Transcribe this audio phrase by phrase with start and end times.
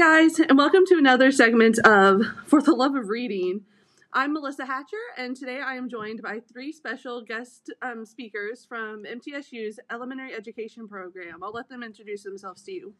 [0.00, 3.66] guys, and welcome to another segment of For the Love of Reading.
[4.14, 9.04] I'm Melissa Hatcher, and today I am joined by three special guest um, speakers from
[9.04, 11.42] MTSU's Elementary Education Program.
[11.42, 12.94] I'll let them introduce themselves to you.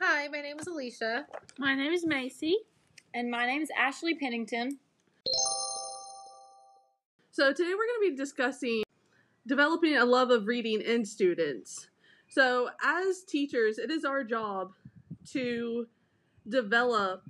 [0.00, 1.26] Hi, my name is Alicia.
[1.58, 2.56] My name is Macy.
[3.12, 4.78] And my name is Ashley Pennington.
[7.32, 8.82] So, today we're going to be discussing
[9.46, 11.90] developing a love of reading in students.
[12.30, 14.72] So, as teachers, it is our job
[15.32, 15.86] to
[16.48, 17.22] develop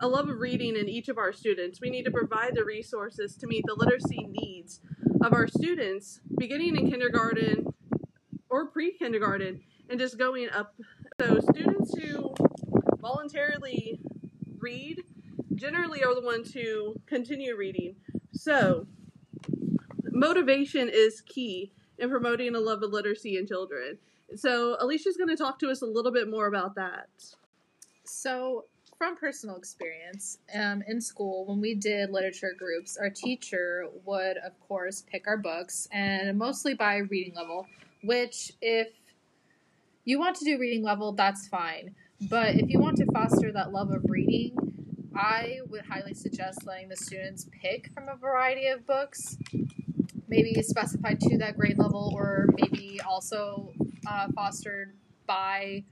[0.00, 1.80] a love of reading in each of our students.
[1.80, 4.80] We need to provide the resources to meet the literacy needs
[5.22, 7.72] of our students, beginning in kindergarten
[8.50, 10.74] or pre kindergarten and just going up.
[11.20, 12.34] So, students who
[13.00, 14.00] voluntarily
[14.58, 15.02] read
[15.54, 17.96] generally are the ones who continue reading.
[18.32, 18.86] So,
[20.10, 23.98] motivation is key in promoting a love of literacy in children.
[24.34, 27.08] So, Alicia's going to talk to us a little bit more about that.
[28.04, 28.66] So,
[28.98, 34.58] from personal experience, um, in school, when we did literature groups, our teacher would, of
[34.60, 37.66] course, pick our books and mostly by reading level,
[38.02, 38.88] which, if
[40.04, 41.94] you want to do reading level, that's fine.
[42.28, 44.54] But if you want to foster that love of reading,
[45.16, 49.38] I would highly suggest letting the students pick from a variety of books,
[50.28, 53.72] maybe specified to that grade level, or maybe also
[54.06, 54.92] uh, fostered
[55.26, 55.84] by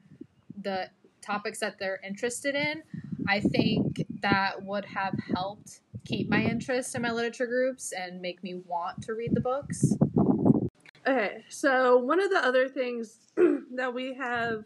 [0.62, 0.90] the
[1.22, 2.82] topics that they're interested in.
[3.28, 8.42] I think that would have helped keep my interest in my literature groups and make
[8.42, 9.94] me want to read the books.
[11.06, 13.32] Okay, so one of the other things
[13.74, 14.64] that we have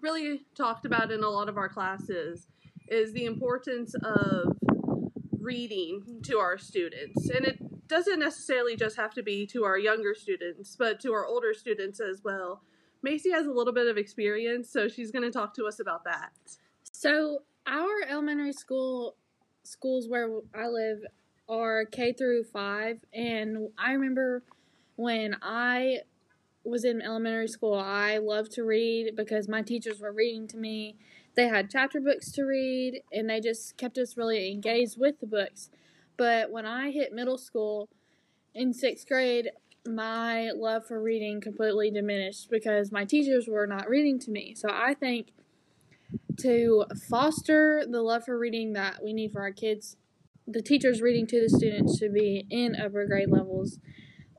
[0.00, 2.46] really talked about in a lot of our classes
[2.88, 4.56] is the importance of
[5.40, 7.28] reading to our students.
[7.28, 11.26] And it doesn't necessarily just have to be to our younger students, but to our
[11.26, 12.62] older students as well.
[13.02, 16.04] Macy has a little bit of experience, so she's going to talk to us about
[16.04, 16.30] that.
[16.90, 19.16] So, our elementary school
[19.64, 20.98] schools where I live
[21.48, 24.42] are K through 5 and I remember
[24.96, 25.98] when I
[26.64, 30.96] was in elementary school, I loved to read because my teachers were reading to me.
[31.34, 35.26] They had chapter books to read and they just kept us really engaged with the
[35.26, 35.70] books.
[36.16, 37.88] But when I hit middle school
[38.54, 39.50] in 6th grade,
[39.86, 44.54] my love for reading completely diminished because my teachers were not reading to me.
[44.54, 45.28] So I think
[46.38, 49.96] to foster the love for reading that we need for our kids,
[50.46, 53.78] the teachers reading to the students should be in upper grade levels,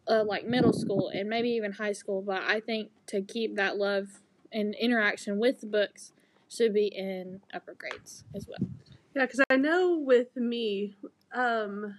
[0.08, 2.22] uh, like middle school and maybe even high school.
[2.22, 4.22] But I think to keep that love
[4.52, 6.12] and interaction with the books
[6.50, 8.70] should be in upper grades as well.
[9.16, 10.96] Yeah, because I know with me,
[11.34, 11.96] um,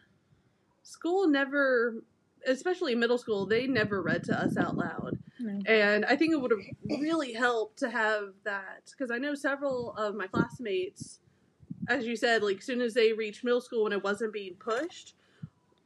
[0.83, 2.03] school never
[2.47, 5.19] especially middle school, they never read to us out loud.
[5.41, 5.61] No.
[5.67, 9.93] And I think it would have really helped to have that because I know several
[9.93, 11.21] of my classmates,
[11.89, 14.55] as you said, like as soon as they reached middle school when it wasn't being
[14.55, 15.15] pushed,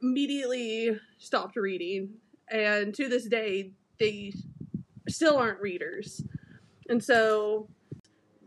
[0.01, 2.13] immediately stopped reading.
[2.49, 4.33] And to this day, they
[5.07, 6.23] still aren't readers.
[6.87, 7.67] And so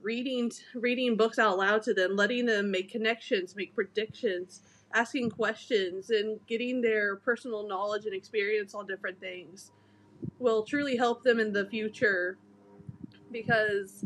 [0.03, 4.63] reading reading books out loud to them, letting them make connections, make predictions,
[4.95, 9.71] asking questions and getting their personal knowledge and experience on different things
[10.39, 12.39] will truly help them in the future
[13.31, 14.05] because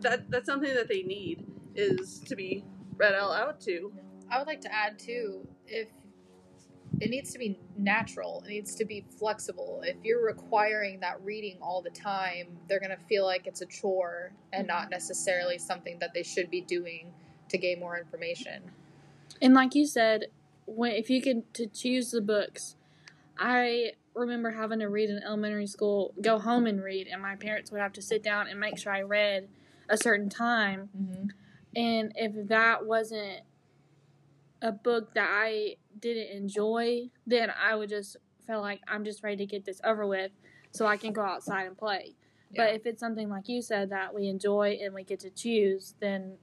[0.00, 2.64] that that's something that they need is to be
[2.96, 3.92] read out loud to.
[4.30, 5.88] I would like to add too, if
[7.00, 9.82] it needs to be natural, it needs to be flexible.
[9.84, 14.32] If you're requiring that reading all the time, they're gonna feel like it's a chore
[14.52, 14.90] and not mm-hmm.
[14.90, 17.12] necessarily something that they should be doing
[17.48, 18.62] to gain more information.
[19.42, 20.26] And like you said,
[20.66, 22.76] when if you could to choose the books,
[23.36, 27.72] I remember having to read in elementary school, go home and read, and my parents
[27.72, 29.48] would have to sit down and make sure I read
[29.88, 30.90] a certain time.
[30.96, 31.26] Mm-hmm.
[31.74, 33.40] And if that wasn't
[34.60, 38.16] a book that I didn't enjoy, then I would just
[38.46, 40.30] feel like I'm just ready to get this over with
[40.70, 42.14] so I can go outside and play.
[42.52, 42.66] Yeah.
[42.66, 45.94] But if it's something like you said that we enjoy and we get to choose,
[46.00, 46.34] then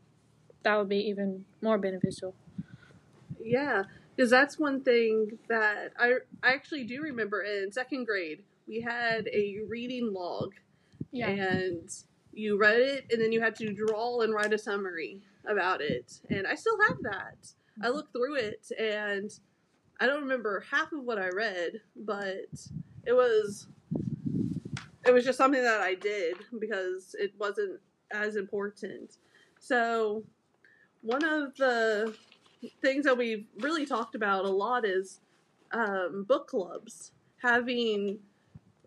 [0.64, 2.36] that would be even more beneficial.
[3.40, 3.84] Yeah,
[4.16, 9.28] because that's one thing that I I actually do remember in second grade we had
[9.34, 10.54] a reading log,
[11.12, 11.30] yeah.
[11.30, 11.90] and
[12.32, 16.20] you read it and then you had to draw and write a summary about it,
[16.30, 17.54] and I still have that.
[17.82, 17.96] I mm-hmm.
[17.96, 19.32] looked through it and
[20.00, 22.48] I don't remember half of what I read, but
[23.06, 23.68] it was
[25.06, 27.80] it was just something that I did because it wasn't
[28.12, 29.18] as important.
[29.60, 30.24] So
[31.02, 32.16] one of the
[32.82, 35.22] things that we've really talked about a lot is
[35.72, 37.12] um, book clubs,
[37.42, 38.20] having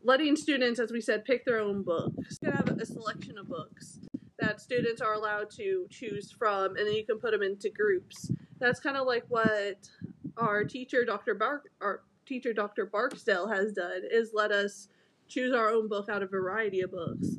[0.05, 2.39] letting students, as we said, pick their own books.
[2.43, 4.01] You have a selection of books
[4.39, 8.31] that students are allowed to choose from, and then you can put them into groups.
[8.59, 9.89] That's kind of like what
[10.37, 11.35] our teacher, Dr.
[11.35, 12.87] Bark, our teacher, Dr.
[12.87, 14.89] Barksdale, has done is let us
[15.29, 17.37] choose our own book out of a variety of books.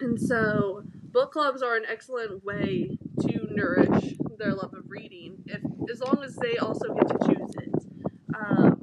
[0.00, 5.60] And so, book clubs are an excellent way to nourish their love of reading, if
[5.90, 7.74] as long as they also get to choose it.
[8.34, 8.82] Um,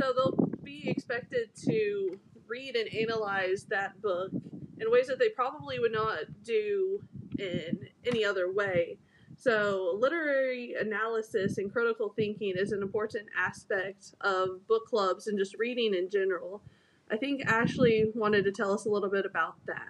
[0.00, 4.30] so they'll be expected to read and analyze that book
[4.78, 7.00] in ways that they probably would not do
[7.38, 8.98] in any other way.
[9.36, 15.56] So, literary analysis and critical thinking is an important aspect of book clubs and just
[15.58, 16.62] reading in general.
[17.10, 19.88] I think Ashley wanted to tell us a little bit about that.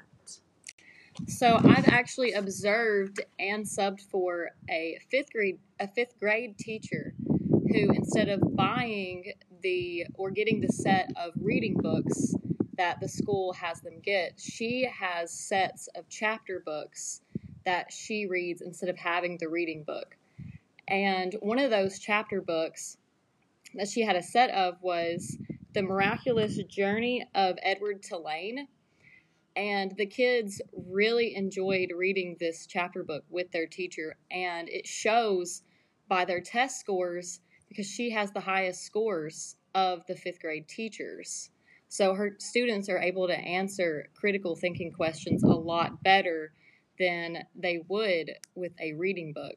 [1.29, 7.93] So I've actually observed and subbed for a fifth grade a fifth grade teacher who
[7.93, 9.33] instead of buying
[9.63, 12.35] the or getting the set of reading books
[12.77, 17.21] that the school has them get, she has sets of chapter books
[17.65, 20.17] that she reads instead of having the reading book.
[20.89, 22.97] And one of those chapter books
[23.75, 25.37] that she had a set of was
[25.75, 28.67] The Miraculous Journey of Edward Tulane
[29.56, 35.62] and the kids really enjoyed reading this chapter book with their teacher, and it shows
[36.08, 41.50] by their test scores because she has the highest scores of the fifth grade teachers.
[41.88, 46.52] So her students are able to answer critical thinking questions a lot better
[46.99, 49.56] than they would with a reading book.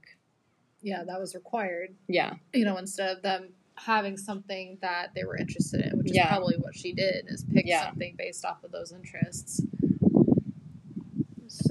[0.82, 1.96] Yeah, that was required.
[2.08, 2.34] Yeah.
[2.54, 6.28] You know, instead of them having something that they were interested in, which is Yeah.
[6.28, 7.86] probably what she did, is pick Yeah.
[7.86, 9.62] something based off of those interests.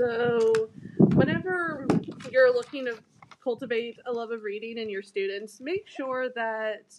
[0.04, 0.68] So,
[1.14, 1.86] whenever
[2.32, 2.98] you're looking to
[3.40, 6.92] cultivate a love of reading in your students, make sure that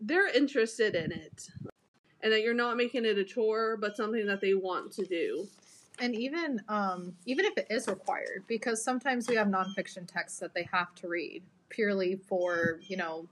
[0.00, 1.48] they're interested in it
[2.22, 5.48] and that you're not making it a chore, but something that they want to do.
[5.98, 10.54] And even um, even if it is required, because sometimes we have nonfiction texts that
[10.54, 13.26] they have to read purely for you know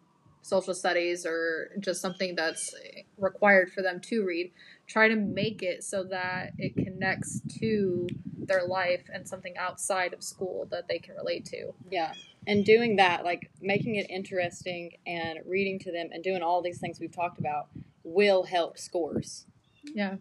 [0.44, 2.74] social studies or just something that's
[3.16, 4.52] required for them to read.
[4.86, 8.06] Try to make it so that it connects to
[8.36, 11.72] their life and something outside of school that they can relate to.
[11.90, 12.12] Yeah.
[12.46, 16.78] And doing that, like making it interesting and reading to them and doing all these
[16.78, 17.68] things we've talked about
[18.02, 19.46] will help scores.
[19.82, 20.16] Yeah.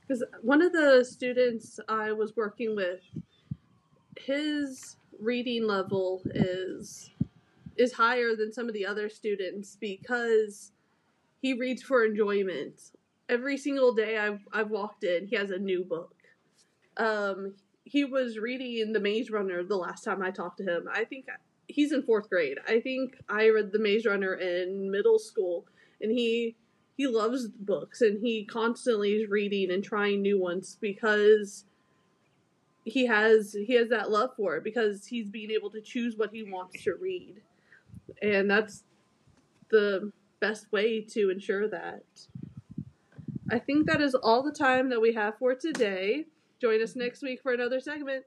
[0.00, 3.00] Because one of the students I was working with,
[4.16, 7.10] his reading level is
[7.76, 10.72] is higher than some of the other students because
[11.40, 12.80] he reads for enjoyment.
[13.28, 16.14] Every single day I've I've walked in, he has a new book.
[16.96, 20.88] Um, he was reading The Maze Runner the last time I talked to him.
[20.92, 21.26] I think
[21.68, 22.58] he's in fourth grade.
[22.66, 25.66] I think I read The Maze Runner in middle school,
[26.00, 26.56] and he
[26.96, 31.64] he loves books and he constantly is reading and trying new ones because
[32.84, 36.30] he has he has that love for it because he's being able to choose what
[36.32, 37.42] he wants to read
[38.22, 38.84] and that's
[39.70, 42.04] the best way to ensure that.
[43.50, 46.26] I think that is all the time that we have for today.
[46.60, 48.24] Join us next week for another segment